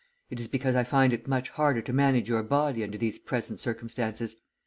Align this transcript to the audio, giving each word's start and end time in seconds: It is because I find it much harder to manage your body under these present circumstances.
It 0.31 0.39
is 0.39 0.47
because 0.47 0.75
I 0.75 0.83
find 0.83 1.13
it 1.13 1.27
much 1.27 1.49
harder 1.49 1.83
to 1.83 1.93
manage 1.93 2.27
your 2.27 2.41
body 2.41 2.83
under 2.83 2.97
these 2.97 3.19
present 3.19 3.59
circumstances. 3.59 4.37